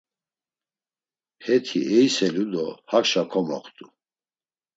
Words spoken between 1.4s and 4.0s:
Heti eiselu do hakşa komoxtu.